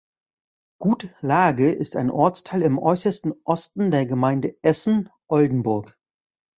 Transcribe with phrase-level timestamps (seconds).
[0.79, 5.95] Gut Lage ist ein Ortsteil im äußersten Osten der Gemeinde Essen (Oldenburg).